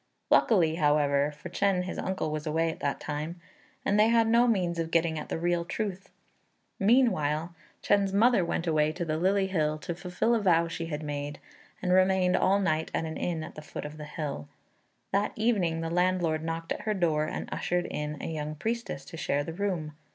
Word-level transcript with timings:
Luckily, 0.31 0.77
however, 0.77 1.31
for 1.31 1.49
Chên 1.49 1.83
his 1.83 1.99
uncle 1.99 2.31
was 2.31 2.47
away 2.47 2.71
at 2.71 2.79
that 2.79 2.99
time, 2.99 3.39
and 3.85 3.99
they 3.99 4.07
had 4.07 4.27
no 4.27 4.47
means 4.47 4.79
of 4.79 4.89
getting 4.89 5.19
at 5.19 5.29
the 5.29 5.37
real 5.37 5.63
truth. 5.63 6.09
Meanwhile, 6.79 7.53
Chên's 7.83 8.11
mother 8.11 8.43
went 8.43 8.65
away 8.65 8.91
to 8.93 9.05
the 9.05 9.17
Lily 9.19 9.45
Hill 9.45 9.77
to 9.77 9.93
fulfil 9.93 10.33
a 10.33 10.39
vow 10.41 10.67
she 10.67 10.87
had 10.87 11.03
made, 11.03 11.37
and 11.83 11.91
remained 11.93 12.35
all 12.35 12.57
night 12.59 12.89
at 12.95 13.05
an 13.05 13.15
inn 13.15 13.43
at 13.43 13.53
the 13.53 13.61
foot 13.61 13.85
of 13.85 13.97
the 13.97 14.05
hill. 14.05 14.47
That 15.11 15.33
evening 15.35 15.81
the 15.81 15.91
landlord 15.91 16.43
knocked 16.43 16.71
at 16.71 16.81
her 16.81 16.95
door 16.95 17.25
and 17.25 17.47
ushered 17.53 17.85
in 17.85 18.19
a 18.19 18.25
young 18.25 18.55
priestess 18.55 19.05
to 19.05 19.17
share 19.17 19.43
the 19.43 19.53
room. 19.53 19.93